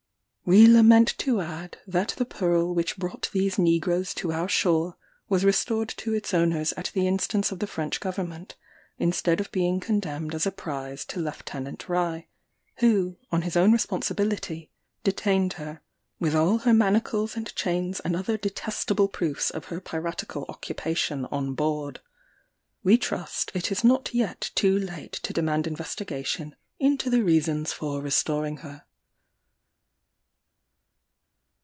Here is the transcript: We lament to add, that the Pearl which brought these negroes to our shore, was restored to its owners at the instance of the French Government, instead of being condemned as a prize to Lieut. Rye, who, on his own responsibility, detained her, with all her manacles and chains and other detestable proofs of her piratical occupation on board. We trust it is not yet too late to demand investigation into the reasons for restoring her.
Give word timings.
We 0.43 0.67
lament 0.67 1.15
to 1.19 1.39
add, 1.39 1.77
that 1.87 2.09
the 2.17 2.25
Pearl 2.25 2.75
which 2.75 2.97
brought 2.97 3.29
these 3.31 3.57
negroes 3.57 4.13
to 4.15 4.33
our 4.33 4.49
shore, 4.49 4.97
was 5.29 5.45
restored 5.45 5.87
to 5.95 6.13
its 6.13 6.33
owners 6.33 6.73
at 6.73 6.91
the 6.93 7.07
instance 7.07 7.53
of 7.53 7.59
the 7.59 7.67
French 7.67 8.01
Government, 8.01 8.55
instead 8.97 9.39
of 9.39 9.49
being 9.53 9.79
condemned 9.79 10.35
as 10.35 10.45
a 10.45 10.51
prize 10.51 11.05
to 11.05 11.21
Lieut. 11.21 11.87
Rye, 11.87 12.27
who, 12.77 13.15
on 13.31 13.43
his 13.43 13.55
own 13.55 13.71
responsibility, 13.71 14.69
detained 15.05 15.53
her, 15.53 15.79
with 16.19 16.35
all 16.35 16.57
her 16.57 16.73
manacles 16.73 17.37
and 17.37 17.55
chains 17.55 18.01
and 18.01 18.13
other 18.13 18.35
detestable 18.35 19.07
proofs 19.07 19.51
of 19.51 19.65
her 19.65 19.79
piratical 19.79 20.43
occupation 20.49 21.23
on 21.27 21.53
board. 21.53 22.01
We 22.83 22.97
trust 22.97 23.51
it 23.53 23.71
is 23.71 23.85
not 23.85 24.13
yet 24.13 24.51
too 24.55 24.77
late 24.77 25.13
to 25.13 25.31
demand 25.31 25.65
investigation 25.65 26.57
into 26.77 27.09
the 27.09 27.23
reasons 27.23 27.71
for 27.71 28.01
restoring 28.01 28.57
her. 28.57 28.83